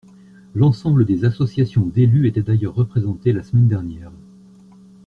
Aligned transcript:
L’ensemble 0.55 1.05
des 1.05 1.25
associations 1.25 1.85
d’élus 1.85 2.25
étaient 2.25 2.41
d’ailleurs 2.41 2.73
représentées 2.73 3.33
la 3.33 3.43
semaine 3.43 3.67
dernière. 3.67 4.09